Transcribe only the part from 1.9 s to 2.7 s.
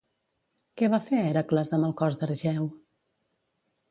cos d'Argeu?